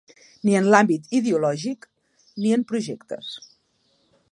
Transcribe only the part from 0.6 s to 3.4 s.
l’àmbit ideològic ni en projectes.